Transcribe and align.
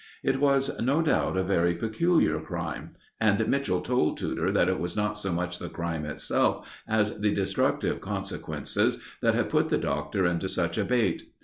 It 0.23 0.39
was, 0.39 0.79
no 0.81 1.03
doubt, 1.03 1.37
a 1.37 1.43
very 1.43 1.75
peculiar 1.75 2.39
crime, 2.39 2.95
and 3.19 3.47
Mitchell 3.47 3.81
told 3.81 4.17
Tudor 4.17 4.51
that 4.51 4.67
it 4.67 4.79
was 4.79 4.95
not 4.95 5.19
so 5.19 5.31
much 5.31 5.59
the 5.59 5.69
crime 5.69 6.05
itself 6.05 6.67
as 6.87 7.19
the 7.19 7.31
destructive 7.31 8.01
consequences, 8.01 8.97
that 9.21 9.35
had 9.35 9.47
put 9.49 9.69
the 9.69 9.77
Doctor 9.77 10.25
into 10.25 10.47
such 10.49 10.79
a 10.79 10.85
bate. 10.85 11.29